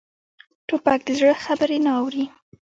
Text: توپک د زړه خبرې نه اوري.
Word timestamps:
توپک 0.67 0.99
د 1.05 1.09
زړه 1.19 1.33
خبرې 1.45 1.77
نه 1.85 1.91
اوري. 1.99 2.25